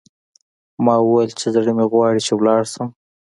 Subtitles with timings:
[0.83, 2.87] ما وویل چې، زړه مې غواړي چې ولاړ شم.